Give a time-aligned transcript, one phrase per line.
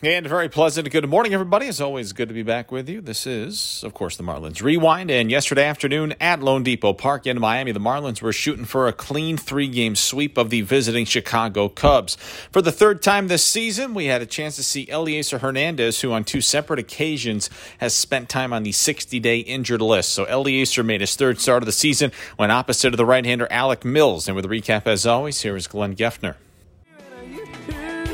[0.00, 1.66] And very pleasant good morning, everybody.
[1.66, 3.00] It's always good to be back with you.
[3.00, 5.10] This is, of course, the Marlins Rewind.
[5.10, 9.36] And yesterday afternoon at loanDepot Park in Miami, the Marlins were shooting for a clean
[9.36, 12.14] three game sweep of the visiting Chicago Cubs.
[12.52, 16.12] For the third time this season, we had a chance to see Elieser Hernandez, who
[16.12, 20.10] on two separate occasions has spent time on the 60 day injured list.
[20.10, 23.48] So Elieser made his third start of the season, when opposite of the right hander
[23.50, 24.28] Alec Mills.
[24.28, 26.36] And with a recap, as always, here is Glenn Geffner.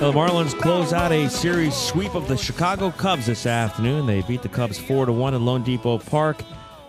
[0.00, 4.06] The Marlins close out a series sweep of the Chicago Cubs this afternoon.
[4.06, 6.42] They beat the Cubs 4 to 1 at loanDepot Park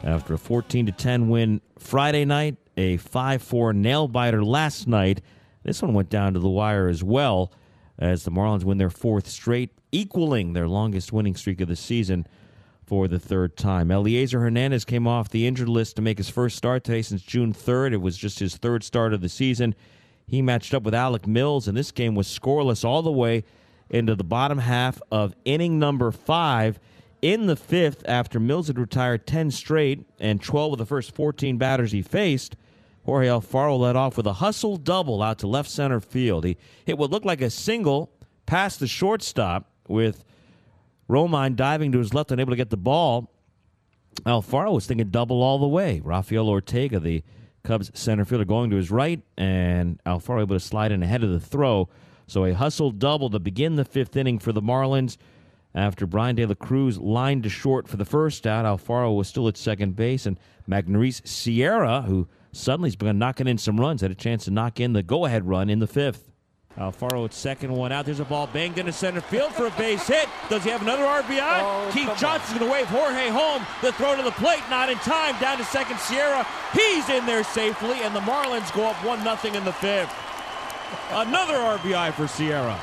[0.03, 5.21] after a 14 to 10 win Friday night, a 5 4 nail biter last night.
[5.61, 7.53] This one went down to the wire as well
[7.99, 12.25] as the Marlins win their fourth straight, equaling their longest winning streak of the season
[12.85, 13.89] for the third time.
[13.89, 17.53] Elieser Hernandez came off the injured list to make his first start today since June
[17.53, 17.94] 3rd.
[17.94, 19.75] It was just his third start of the season.
[20.27, 23.43] He matched up with Alec Mills, and this game was scoreless all the way
[23.89, 26.79] into the bottom half of inning number five.
[27.21, 31.57] In the fifth, after Mills had retired 10 straight and 12 of the first 14
[31.57, 32.55] batters he faced,
[33.05, 36.43] Jorge Alfaro led off with a hustle double out to left center field.
[36.43, 38.11] He hit what looked like a single
[38.45, 40.23] past the shortstop with
[41.07, 43.31] Romine diving to his left, unable to get the ball.
[44.25, 46.01] Alfaro was thinking double all the way.
[46.03, 47.23] Rafael Ortega, the
[47.66, 51.31] Cubs center fielder going to his right, and Alfaro able to slide in ahead of
[51.31, 51.89] the throw.
[52.27, 55.17] So a hustle double to begin the fifth inning for the Marlins.
[55.73, 59.47] After Bryan De La Cruz lined to short for the first out, Alfaro was still
[59.50, 60.39] at second base, and
[60.69, 64.79] Magneuris Sierra, who suddenly has begun knocking in some runs, had a chance to knock
[64.79, 66.31] in the go-ahead run in the fifth.
[66.78, 68.06] Uh, Alfaro at second, one out.
[68.06, 70.28] There's a ball banged into center field for a base hit.
[70.50, 71.40] Does he have another RBI?
[71.40, 73.66] Oh, Keith Johnson's going to wave Jorge home.
[73.81, 75.40] The throw to the plate, not in time.
[75.40, 76.46] Down to second, Sierra.
[76.74, 80.13] He's in there safely, and the Marlins go up 1 0 in the fifth.
[81.12, 82.80] Another RBI for Sierra.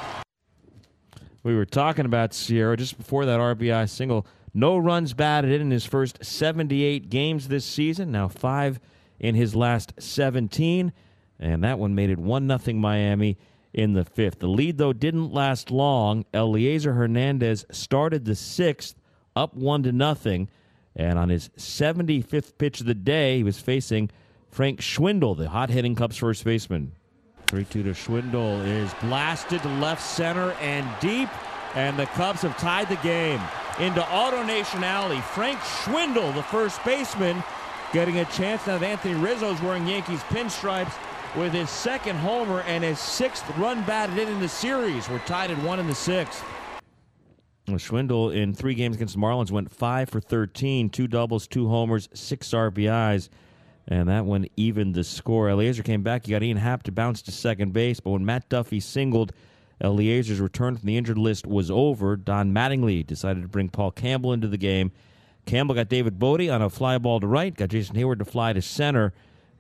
[1.43, 4.27] We were talking about Sierra just before that RBI single.
[4.55, 8.13] No runs batted in his first 78 games this season.
[8.13, 8.81] Now five
[9.19, 10.93] in his last 17.
[11.39, 13.39] And that one made it 1 0 Miami
[13.75, 14.39] in the fifth.
[14.41, 16.25] The lead, though, didn't last long.
[16.35, 18.97] Elieser Hernandez started the sixth,
[19.35, 20.49] up one to nothing.
[20.95, 24.11] And on his 75th pitch of the day, he was facing
[24.51, 26.93] Frank Schwindel, the hot hitting Cubs first baseman.
[27.47, 31.29] 3 2 to Schwindel is blasted to left center and deep.
[31.75, 33.41] And the Cubs have tied the game
[33.79, 35.21] into AutoNation Alley.
[35.21, 37.43] Frank Schwindel, the first baseman,
[37.95, 40.93] getting a chance now that Anthony Rizzo's wearing Yankees pinstripes
[41.37, 45.09] with his second homer and his sixth run batted in in the series.
[45.09, 46.45] We're tied at one in the sixth.
[47.69, 51.69] Well, Schwindel in three games against the Marlins went five for 13, two doubles, two
[51.69, 53.29] homers, six RBIs,
[53.87, 55.47] and that one evened the score.
[55.49, 56.27] Elieser came back.
[56.27, 59.33] He got Ian Happ to bounce to second base, but when Matt Duffy singled,
[59.81, 62.17] Elieser's return from the injured list was over.
[62.17, 64.93] Don Mattingly decided to bring Paul Campbell into the game.
[65.47, 68.53] Campbell got David Bote on a fly ball to right, got Jason Heyward to fly
[68.53, 69.13] to center,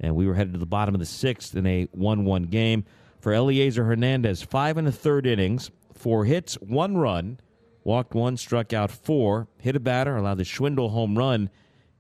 [0.03, 2.85] and we were headed to the bottom of the sixth in a 1 1 game.
[3.21, 7.39] For Elieser Hernandez, five and a third innings, four hits, one run,
[7.85, 11.49] walked one, struck out four, hit a batter, allowed the Schwindel home run,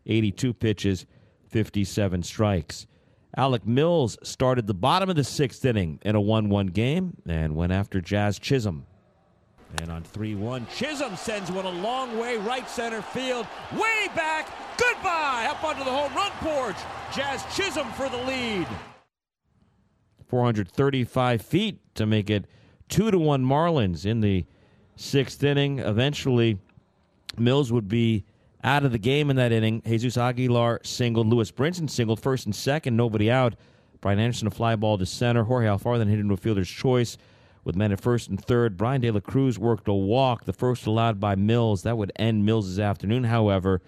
[0.04, 1.06] 82 pitches,
[1.48, 2.88] 57 strikes.
[3.36, 7.54] Alec Mills started the bottom of the sixth inning in a 1 1 game and
[7.54, 8.86] went after Jazz Chisholm.
[9.78, 14.48] And on 3 1, Chisholm sends one a long way right center field, way back.
[14.76, 15.46] Goodbye!
[15.50, 16.76] Up onto the home run porch.
[17.14, 18.66] Jazz Chisholm for the lead.
[20.28, 22.46] 435 feet to make it
[22.88, 24.44] 2 to 1 Marlins in the
[24.96, 25.78] sixth inning.
[25.78, 26.58] Eventually,
[27.38, 28.24] Mills would be
[28.64, 29.82] out of the game in that inning.
[29.86, 31.26] Jesus Aguilar singled.
[31.28, 32.96] Lewis Brinson singled first and second.
[32.96, 33.54] Nobody out.
[34.00, 35.44] Brian Anderson a fly ball to center.
[35.44, 37.16] Jorge Alfaro then hit into a fielder's choice
[37.64, 38.76] with men at first and third.
[38.76, 41.82] Bryan De La Cruz worked a walk, the first allowed by Mills.
[41.82, 43.80] That would end Mills' afternoon, however.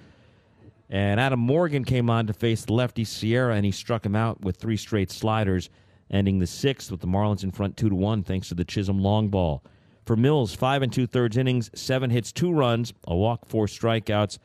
[0.91, 4.43] And Adam Morgan came on to face the lefty Sierra, and he struck him out
[4.43, 5.71] with three straight sliders,
[6.11, 9.01] ending the sixth with the Marlins in front two to one, thanks to the Chisholm
[9.01, 9.65] long ball.
[10.05, 14.39] For Mills, five and two thirds innings, seven hits, two runs, a walk, four strikeouts.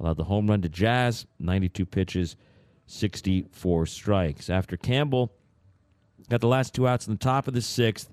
[0.00, 2.36] Allowed the home run to Jazz, 92 pitches,
[2.86, 4.50] 64 strikes.
[4.50, 5.32] After Campbell
[6.28, 8.10] got the last two outs in the top of the sixth,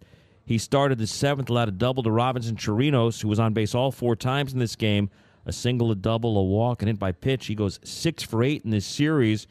[0.52, 3.90] He started the seventh, allowed a double to Robinson Chirinos, who was on base all
[3.90, 5.10] four times in this game.
[5.46, 7.46] A single, a double, a walk, and hit by pitch.
[7.46, 9.48] He goes six for eight in this series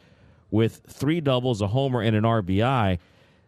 [0.51, 2.99] with three doubles, a homer, and an RBI.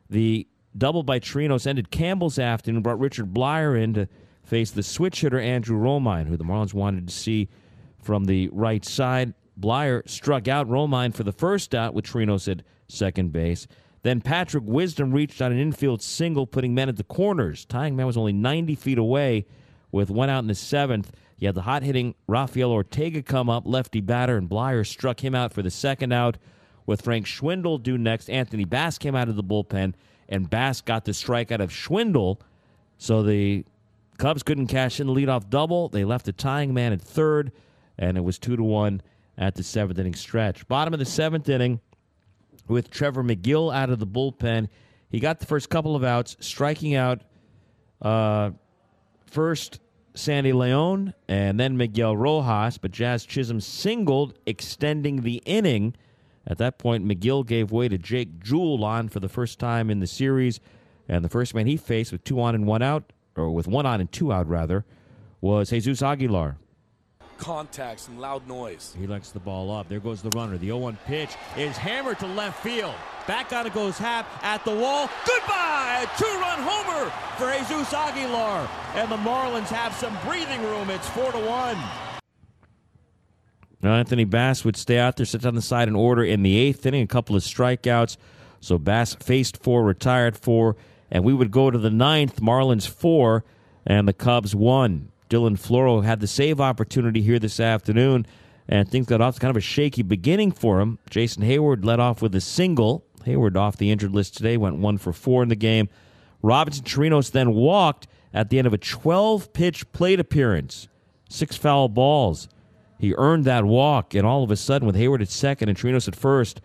[0.08, 4.08] The double by Chirinos ended Campbell's afternoon, brought Richard Bleier in to
[4.43, 7.50] face the switch hitter Andrew Romine, who the Marlins wanted to see
[8.02, 9.34] from the right side.
[9.60, 13.66] Bleier struck out Romine for the first out with Chirinos at second base.
[14.02, 17.64] Then Patrick Wisdom reached on an infield single, putting men at the corners.
[17.64, 19.46] Tying man was only 90 feet away
[19.93, 21.12] with one out in the seventh.
[21.38, 25.34] You had the hot hitting Rafael Ortega come up, lefty batter, and Bleier struck him
[25.34, 26.37] out for the second out.
[26.84, 29.94] With Frank Schwindel due next, Anthony Bass came out of the bullpen,
[30.28, 32.40] and Bass got the strikeout of Schwindel.
[32.99, 33.64] So the
[34.19, 35.88] Cubs couldn't cash in the leadoff double.
[35.88, 37.52] They left the tying man at third,
[37.99, 39.00] and it was two to one
[39.38, 40.66] at the seventh inning stretch.
[40.66, 41.81] Bottom of the seventh inning,
[42.73, 44.69] with Trevor Megill out of the bullpen.
[45.11, 47.23] He got the first couple of outs, striking out
[48.01, 48.51] uh,
[49.27, 49.81] first
[50.15, 55.95] Sandy Leon and then Miguel Rojas, but Jazz Chisholm singled, extending the inning.
[56.47, 60.01] At that point, Megill gave way to Jake Jewell on for the first time in
[60.01, 60.61] the series,
[61.09, 63.87] and the first man he faced with two on and one out, or with one
[63.87, 64.85] on and two out rather,
[65.41, 66.57] was Jesus Aguilar
[67.43, 68.94] contacts and loud noise.
[68.97, 69.89] He likes the ball up.
[69.89, 70.56] There goes the runner.
[70.56, 72.94] The 0 1 pitch is hammered to left field.
[73.27, 75.11] Back on it goes Happ at the wall.
[75.27, 76.06] Goodbye!
[76.06, 78.69] A two run homer for Jesus Aguilar.
[78.94, 80.89] And the Marlins have some breathing room.
[80.89, 81.77] It's 4 to 1.
[83.83, 86.56] Now, Anthony Bass would stay out there, sit on the side in order in the
[86.56, 88.17] eighth inning, a couple of strikeouts.
[88.61, 90.77] So Bass faced four, retired four,
[91.11, 92.41] and we would go to the ninth.
[92.41, 93.45] Marlins four,
[93.85, 95.12] and the Cubs one.
[95.32, 98.26] Dylan Floro had the save opportunity here this afternoon,
[98.69, 100.99] and things got off to kind of a shaky beginning for him.
[101.08, 103.06] Jason Heyward led off with a single.
[103.25, 105.88] Heyward off the injured list today, went one for four in the game.
[106.43, 110.88] Robinson Chirinos then walked at the end of a 12 pitch plate appearance,
[111.31, 112.46] six foul balls.
[112.99, 116.08] He earned that walk, and all of a sudden, with Heyward at second and Chirinos
[116.08, 116.61] at first,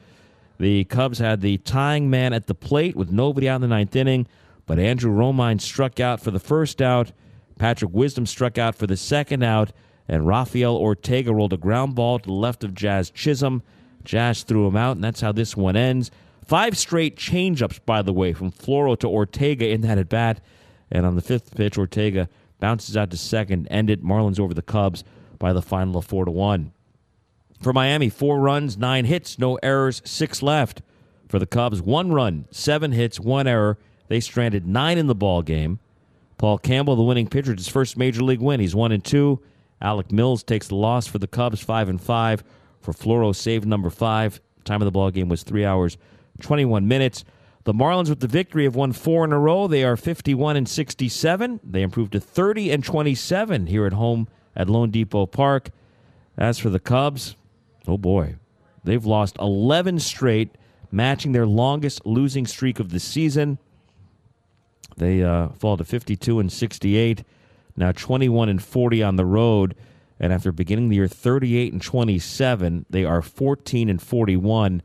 [0.59, 3.95] the Cubs had the tying man at the plate with nobody out in the ninth
[3.95, 4.27] inning.
[4.65, 7.13] But Andrew Romine struck out for the first out.
[7.57, 9.71] Patrick Wisdom struck out for the second out,
[10.07, 13.63] and Rafael Ortega rolled a ground ball to the left of Jazz Chisholm.
[14.03, 16.11] Jazz threw him out, and that's how this one ends.
[16.45, 20.39] Five straight changeups, by the way, from Floro to Ortega in that at bat.
[20.89, 25.03] And on the fifth pitch, Ortega bounces out to second, ended Marlins over the Cubs
[25.39, 26.71] by the final of four to one.
[27.61, 30.81] For Miami, four runs, nine hits, no errors, six left.
[31.27, 33.77] For the Cubs, one run, seven hits, one error.
[34.07, 35.79] They stranded nine in the ball game.
[36.37, 38.59] Paul Campbell, the winning pitcher, his first major league win.
[38.59, 39.41] He's one and two.
[39.81, 42.43] Alec Mills takes the loss for the Cubs, five and five.
[42.81, 44.39] For Floro, save number five.
[44.63, 45.97] Time of the ball game was three hours,
[46.41, 47.23] twenty-one minutes.
[47.63, 49.67] The Marlins, with the victory, have won four in a row.
[49.67, 51.59] They are fifty-one and sixty-seven.
[51.63, 55.71] They improved to thirty and twenty-seven here at home at loanDepot Park.
[56.37, 57.35] As for the Cubs,
[57.87, 58.35] oh boy,
[58.83, 60.55] they've lost eleven straight,
[60.91, 63.57] matching their longest losing streak of the season.
[64.97, 67.23] They uh, fall to 52 and 68,
[67.75, 69.75] now 21 and 40 on the road.
[70.19, 74.81] And after beginning the year 38 and 27, they are 14 and 41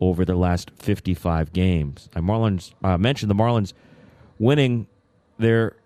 [0.00, 2.08] over their last 55 games.
[2.14, 3.72] I Marlins uh, mentioned the Marlins
[4.38, 4.86] winning
[5.38, 5.76] their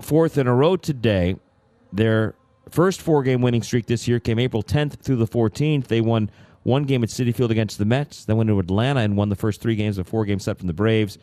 [0.00, 1.36] fourth in a row today.
[1.92, 2.34] Their
[2.70, 5.86] first four game winning streak this year came April 10th through the 14th.
[5.86, 6.30] They won
[6.64, 9.36] one game at Citi Field against the Mets, then went to Atlanta and won the
[9.36, 11.18] first three games of four games set from the Braves.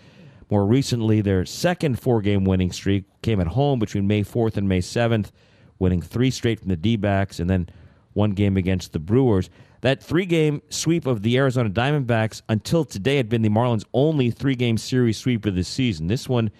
[0.51, 4.67] More recently, their second four game winning streak came at home between May 4th and
[4.67, 5.31] May 7th,
[5.79, 7.69] winning three straight from the D backs and then
[8.11, 9.49] one game against the Brewers.
[9.79, 14.29] That three game sweep of the Arizona Diamondbacks until today had been the Marlins' only
[14.29, 16.07] three game series sweep of the season.
[16.07, 16.51] This one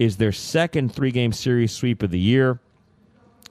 [0.00, 2.58] is their second three game series sweep of the year.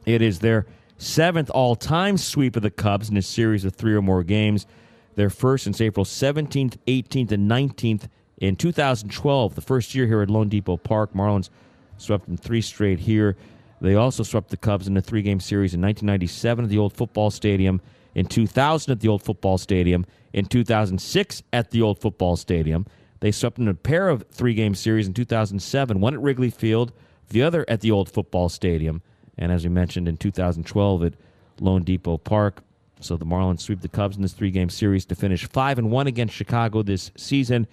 [0.06, 3.96] It is their seventh all time sweep of the Cubs in a series of three
[3.96, 4.68] or more games.
[5.16, 10.30] Their first since April 17th, 18th, and 19th in 2012, the first year here at
[10.30, 11.50] loanDepot Park, Marlins
[11.98, 13.38] swept them three straight here.
[13.82, 16.94] They also swept the Cubs in a three game series in 1997 at the old
[16.94, 17.82] football stadium,
[18.14, 22.86] in 2000 at the old football stadium, in 2006 at the old football stadium.
[23.22, 26.92] They swept in a pair of three game series in 2007, one at Wrigley Field,
[27.30, 29.02] the other at the old football stadium,
[29.38, 31.14] and as we mentioned in 2012 at
[31.60, 32.62] loanDepot Park.
[33.00, 35.92] So the Marlins sweep the Cubs in this three game series to finish 5 and
[35.92, 37.68] 1 against Chicago this season.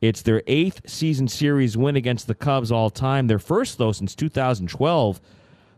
[0.00, 3.26] It's their eighth season series win against the Cubs all time.
[3.26, 5.20] Their first, though, since 2012.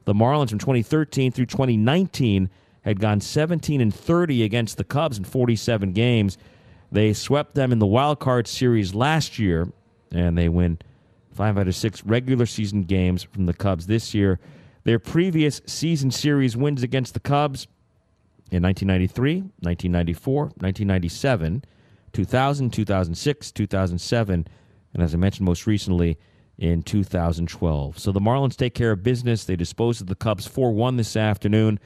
[0.04, 2.50] The Marlins from 2013 through 2019
[2.82, 6.38] had gone 17 and 30 against the Cubs in 47 games.
[6.90, 9.68] They swept them in the wild card series last year,
[10.10, 10.78] and they win
[11.32, 14.40] five out of six regular season games from the Cubs this year.
[14.84, 17.66] Their previous season series wins against the Cubs
[18.50, 21.64] in 1993, 1994, 1997,
[22.12, 24.46] 2000, 2006, 2007,
[24.94, 26.18] and as I mentioned most recently,
[26.60, 27.98] in 2012.
[27.98, 29.44] So the Marlins take care of business.
[29.44, 31.80] They dispose of the Cubs 4 1 this afternoon.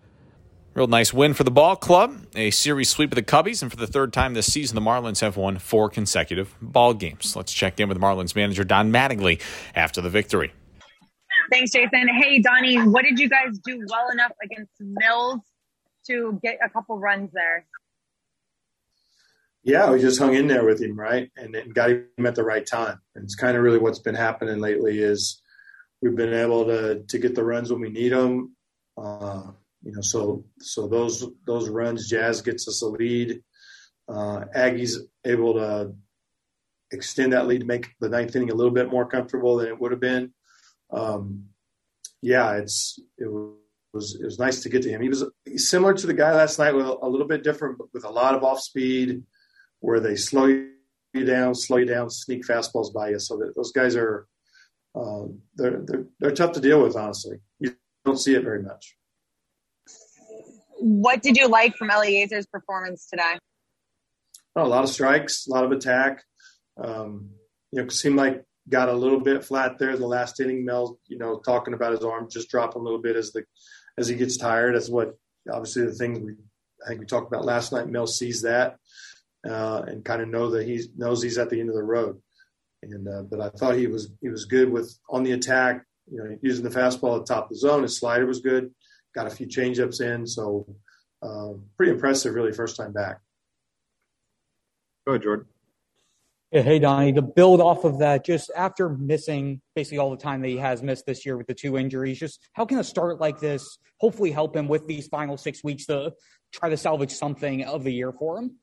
[0.74, 2.26] Real nice win for the ball club.
[2.36, 5.20] A series sweep of the Cubbies, and for the third time this season, the Marlins
[5.20, 7.34] have won four consecutive ball games.
[7.34, 9.40] Let's check in with Marlins manager Don Mattingly
[9.74, 10.52] after the victory.
[11.50, 12.08] Thanks, Jason.
[12.20, 15.40] Hey, Donnie, what did you guys do well enough against Mills
[16.06, 17.66] to get a couple runs there?
[19.64, 22.44] Yeah, we just hung in there with him, right, and, and got him at the
[22.44, 23.00] right time.
[23.14, 25.42] And it's kind of really what's been happening lately is
[26.00, 28.54] we've been able to to get the runs when we need them.
[28.96, 29.52] Uh,
[29.82, 33.42] you know, so so those those runs, Jazz gets us a lead.
[34.08, 35.94] Uh, Aggies able to
[36.90, 39.78] extend that lead to make the ninth inning a little bit more comfortable than it
[39.78, 40.32] would have been.
[40.90, 41.46] Um,
[42.22, 43.30] yeah, it's it
[43.92, 45.00] was it was nice to get to him.
[45.00, 45.24] He was
[45.56, 48.44] similar to the guy last night with a, little bit different, with a lot of
[48.44, 49.22] off speed,
[49.80, 53.18] where they slow you down, slow you down, sneak fastballs by you.
[53.18, 54.26] So that those guys are
[54.98, 55.26] uh,
[55.56, 56.96] they're, they're they're tough to deal with.
[56.96, 57.74] Honestly, you
[58.04, 58.96] don't see it very much.
[60.80, 63.38] What did you like from Elieser's performance today?
[64.56, 66.22] Oh, a lot of strikes, a lot of attack.
[66.82, 67.30] Um,
[67.72, 70.64] you know, seemed like got a little bit flat there the last inning.
[70.64, 73.44] Mel, you know, talking about his arm just dropping a little bit as the
[73.96, 74.74] as he gets tired.
[74.74, 75.16] That's what
[75.50, 76.34] obviously the things we
[76.84, 77.88] I think we talked about last night.
[77.88, 78.76] Mel sees that
[79.48, 82.20] uh, and kind of know that he knows he's at the end of the road.
[82.82, 85.84] And uh, but I thought he was he was good with on the attack.
[86.10, 87.82] You know, using the fastball at the top of the zone.
[87.82, 88.70] His slider was good
[89.18, 90.26] got a few changeups in.
[90.26, 90.66] So
[91.22, 93.18] uh, pretty impressive, really, first time back.
[95.06, 95.46] Go ahead, Jordan.
[96.52, 100.40] Yeah, hey Donnie, to build off of that, just after missing basically all the time
[100.40, 103.20] that he has missed this year with the two injuries, just how can a start
[103.20, 106.14] like this hopefully help him with these final six weeks to
[106.50, 108.56] try to salvage something of the year for him?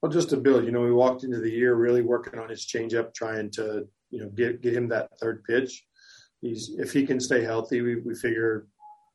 [0.00, 2.66] Well, just to build, you know, we walked into the year really working on his
[2.66, 5.84] changeup, trying to, you know, get get him that third pitch.
[6.40, 8.68] He's if he can stay healthy, we we figure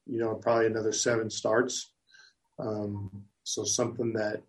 [0.05, 1.91] you know, probably another seven starts.
[2.59, 3.09] Um,
[3.43, 4.41] so something that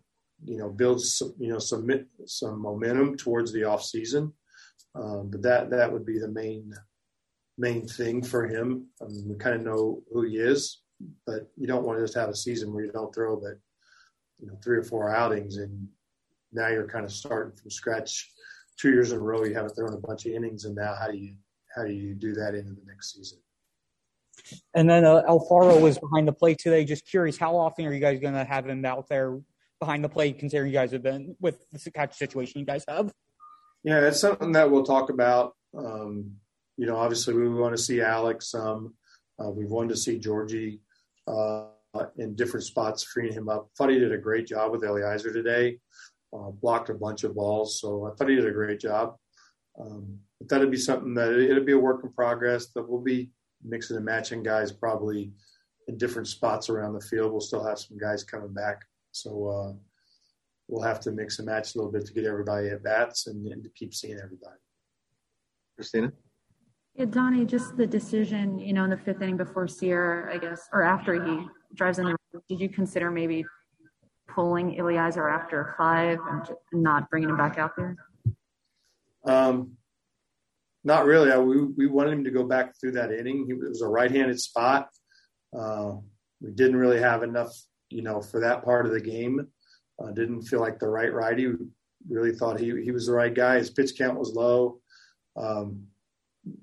[0.43, 1.89] you know builds some, you know some
[2.25, 4.33] some momentum towards the off season.
[4.95, 6.73] Um, but that that would be the main
[7.57, 8.87] main thing for him.
[9.01, 10.81] I mean, we kind of know who he is,
[11.25, 13.57] but you don't want to just have a season where you don't throw but
[14.39, 15.87] you know three or four outings and
[16.55, 18.31] now you're kind of starting from scratch.
[18.77, 21.09] Two years in a row, you haven't thrown a bunch of innings, and now how
[21.09, 21.35] do you
[21.75, 23.39] how do you do that into the next season?
[24.73, 26.85] And then uh, Alfaro was behind the plate today.
[26.85, 29.39] Just curious, how often are you guys going to have him out there
[29.79, 33.13] behind the plate, considering you guys have been with the catch situation you guys have?
[33.83, 35.53] Yeah, that's something that we'll talk about.
[35.77, 36.35] Um,
[36.77, 38.53] you know, obviously we want to see Alex.
[38.53, 38.95] Um,
[39.39, 40.81] uh, we've wanted to see Georgie
[41.27, 41.65] uh,
[42.17, 43.69] in different spots, freeing him up.
[43.79, 45.79] He did a great job with Elieser today.
[46.33, 49.15] Uh, blocked a bunch of balls, so I thought he did a great job.
[49.79, 53.31] Um, but that'd be something that it'll be a work in progress that we'll be
[53.63, 55.31] mixing and matching guys probably
[55.87, 57.31] in different spots around the field.
[57.31, 59.73] We'll still have some guys coming back, so uh,
[60.67, 63.47] we'll have to mix and match a little bit to get everybody at bats and,
[63.47, 64.59] and to keep seeing everybody.
[65.75, 66.11] Christina.
[66.95, 70.69] Yeah, Donnie, just the decision, you know, in the fifth inning before Sierra, I guess,
[70.71, 72.15] or after he drives in the
[72.49, 73.45] did you consider maybe
[74.27, 77.95] pulling Elieser after five and not bringing him back out there?
[79.25, 79.71] Um,
[80.83, 81.31] not really.
[81.31, 83.45] I, we, we wanted him to go back through that inning.
[83.47, 84.89] He, it was a right-handed spot.
[85.57, 85.93] Uh,
[86.41, 87.51] we didn't really have enough,
[87.89, 89.47] you know, for that part of the game.
[90.01, 91.47] Uh, didn't feel like the right righty.
[91.47, 91.55] We
[92.09, 93.57] really thought he he was the right guy.
[93.57, 94.81] His pitch count was low.
[95.37, 95.87] Um,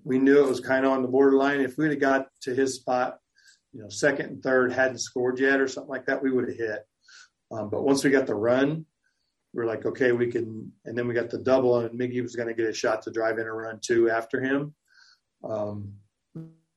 [0.05, 1.61] we knew it was kind of on the borderline.
[1.61, 3.19] If we'd have got to his spot,
[3.73, 6.57] you know, second and third hadn't scored yet or something like that, we would have
[6.57, 6.87] hit.
[7.53, 8.87] Um, but once we got the run,
[9.53, 10.73] we are like, okay, we can.
[10.85, 13.11] And then we got the double, and Miggy was going to get a shot to
[13.11, 14.75] drive in a run two after him.
[15.45, 15.93] Um,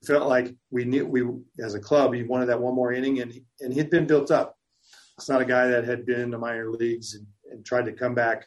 [0.05, 1.23] felt like we knew we
[1.63, 4.31] as a club he wanted that one more inning, and he, and he'd been built
[4.31, 4.57] up.
[5.17, 7.93] It's not a guy that had been in the minor leagues and, and tried to
[7.93, 8.45] come back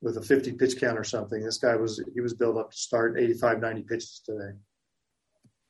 [0.00, 1.42] with a 50 pitch count or something.
[1.42, 4.56] This guy was he was built up to start 85, 90 pitches today.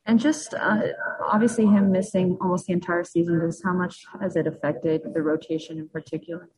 [0.06, 0.82] And just uh,
[1.20, 5.78] obviously him missing almost the entire season, just how much has it affected the rotation
[5.78, 6.48] in particular?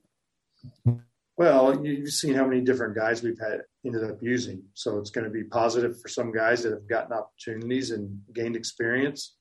[1.39, 4.65] Well, you've seen how many different guys we've had ended up using.
[4.75, 8.57] So it's going to be positive for some guys that have gotten opportunities and gained
[8.57, 9.37] experience.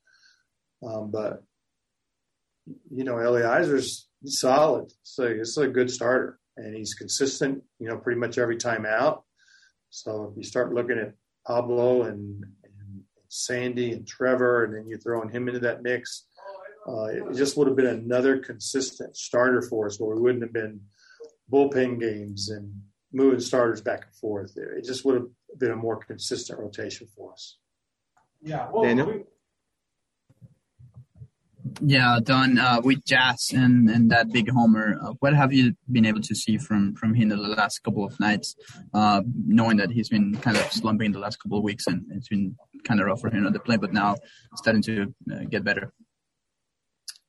[0.86, 1.44] Um, but
[2.92, 4.92] you know, Elieser's solid.
[5.04, 7.64] So it's a good starter, and he's consistent.
[7.80, 9.24] You know, pretty much every time out.
[9.90, 11.14] So if you start looking at
[11.48, 12.57] Pablo and, and
[13.30, 16.28] Sandy and Trevor, and then you're throwing him into that mix,
[16.88, 20.54] uh, it just would have been another consistent starter for us, where we wouldn't have
[20.54, 20.80] been
[21.52, 22.74] bullpen games and
[23.14, 24.56] moving starters back and forth.
[24.58, 27.58] It just would have been a more consistent rotation for us.
[28.42, 28.70] Yeah.
[28.72, 29.24] Well, Daniel?
[31.82, 36.06] Yeah, done uh, with Jazz and, and that big homer, uh, what have you been
[36.06, 38.56] able to see from, from him the last couple of nights,
[38.94, 42.28] uh, knowing that he's been kind of slumping the last couple of weeks and it's
[42.28, 44.16] been kind of rough for him on the play, but now
[44.56, 45.94] starting to uh, get better?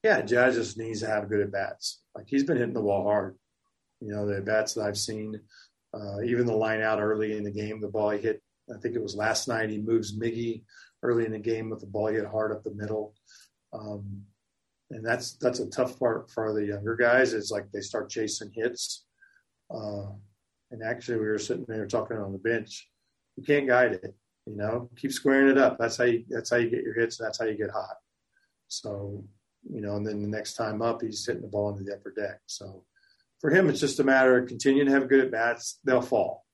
[0.03, 2.01] Yeah, Jazz just needs to have good at bats.
[2.15, 3.37] Like he's been hitting the ball hard.
[4.01, 5.41] You know, the bats that I've seen,
[5.93, 8.43] uh, even the line out early in the game, the ball he hit,
[8.73, 10.63] I think it was last night, he moves Miggy
[11.03, 13.15] early in the game with the ball he hit hard up the middle.
[13.73, 14.25] Um,
[14.91, 17.35] and that's that's a tough part for the younger guys.
[17.35, 19.05] Is like they start chasing hits.
[19.71, 20.07] Uh,
[20.71, 22.89] and actually, we were sitting there talking on the bench.
[23.37, 24.15] You can't guide it.
[24.47, 25.79] You know, keep squaring it up.
[25.79, 26.25] That's how you.
[26.29, 27.19] That's how you get your hits.
[27.19, 27.97] that's how you get hot.
[28.69, 29.25] So,
[29.71, 32.13] you know, and then the next time up, he's hitting the ball into the upper
[32.13, 32.41] deck.
[32.47, 32.85] So,
[33.41, 35.81] for him, it's just a matter of continuing to have good at bats.
[35.85, 36.47] They'll fall,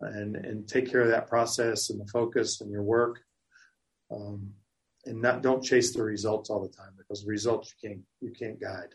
[0.00, 3.20] and and take care of that process and the focus and your work.
[4.12, 4.52] Um,
[5.06, 8.32] and not don't chase the results all the time because the results you can't you
[8.32, 8.94] can't guide.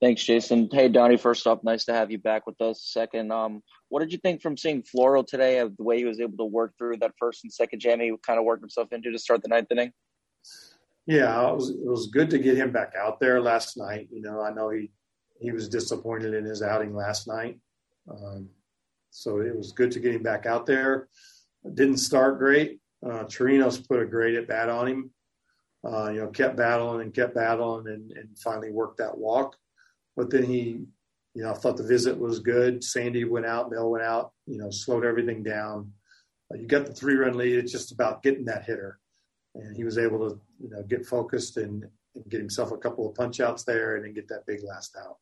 [0.00, 0.68] Thanks, Jason.
[0.70, 1.16] Hey, Donnie.
[1.16, 2.82] First off, nice to have you back with us.
[2.84, 5.58] Second, um, what did you think from seeing Floro today?
[5.58, 8.12] Of the way he was able to work through that first and second jam he
[8.24, 9.92] kind of worked himself into to start the ninth inning.
[11.06, 14.08] Yeah, it was it was good to get him back out there last night.
[14.10, 14.90] You know, I know he
[15.40, 17.58] he was disappointed in his outing last night.
[18.10, 18.50] Um,
[19.16, 21.08] so it was good to get him back out there.
[21.74, 22.80] Didn't start great.
[23.04, 25.10] Uh, Chirinos put a great at bat on him.
[25.82, 29.56] Uh, you know, kept battling and kept battling and, and finally worked that walk.
[30.16, 30.84] But then he,
[31.34, 32.84] you know, I thought the visit was good.
[32.84, 35.92] Sandy went out, Bill went out, you know, slowed everything down.
[36.52, 37.56] Uh, you got the three run lead.
[37.56, 38.98] It's just about getting that hitter.
[39.54, 43.08] And he was able to, you know, get focused and, and get himself a couple
[43.08, 45.16] of punch outs there and then get that big last out.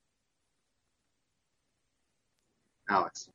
[2.88, 3.30] Alex.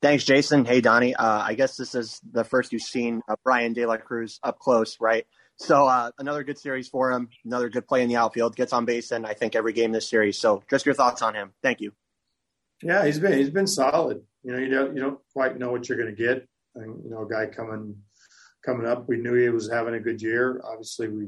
[0.00, 0.64] Thanks, Jason.
[0.64, 1.14] Hey, Donnie.
[1.14, 4.60] Uh, I guess this is the first you've seen uh, Bryan De La Cruz up
[4.60, 5.26] close, right?
[5.56, 7.28] So uh, another good series for him.
[7.44, 8.54] Another good play in the outfield.
[8.54, 10.38] Gets on base in I think every game this series.
[10.38, 11.52] So just your thoughts on him.
[11.62, 11.92] Thank you.
[12.80, 14.22] Yeah, he's been he's been solid.
[14.44, 16.48] You know, you don't you don't quite know what you're going to get.
[16.76, 17.96] And, you know, a guy coming
[18.64, 20.60] coming up, we knew he was having a good year.
[20.64, 21.24] Obviously, we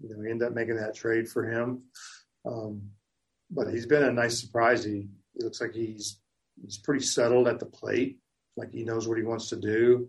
[0.00, 1.84] you know we ended up making that trade for him.
[2.44, 2.82] Um,
[3.50, 4.84] but he's been a nice surprise.
[4.84, 6.18] He, he looks like he's
[6.62, 8.18] he's pretty settled at the plate,
[8.56, 10.08] like he knows what he wants to do.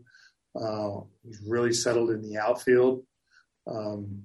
[0.60, 3.04] Uh, he's really settled in the outfield.
[3.68, 4.24] Um,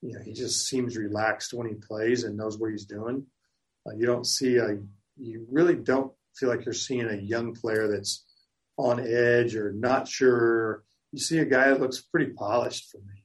[0.00, 3.26] you know, he just seems relaxed when he plays and knows what he's doing.
[3.86, 4.78] Uh, you don't see a,
[5.16, 8.24] you really don't feel like you're seeing a young player that's
[8.76, 10.84] on edge or not sure.
[11.12, 13.17] You see a guy that looks pretty polished for me.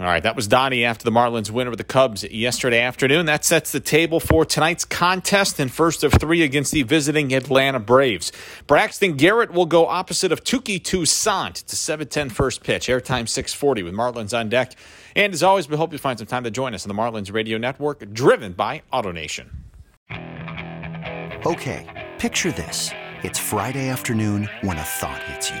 [0.00, 3.26] All right, that was Donnie after the Marlins win over the Cubs yesterday afternoon.
[3.26, 7.80] That sets the table for tonight's contest and first of three against the visiting Atlanta
[7.80, 8.30] Braves.
[8.68, 11.62] Braxton Garrett will go opposite of Touki Toussaint.
[11.62, 14.74] It's a 7-10 first pitch, airtime 640 with Marlins on deck.
[15.16, 17.32] And as always, we hope you find some time to join us on the Marlins
[17.32, 19.48] Radio Network, driven by AutoNation.
[21.44, 22.92] Okay, picture this.
[23.24, 25.60] It's Friday afternoon when a thought hits you.